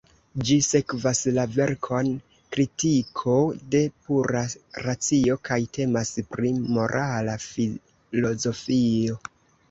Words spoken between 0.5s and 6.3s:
sekvas la verkon "Kritiko de Pura Racio" kaj temas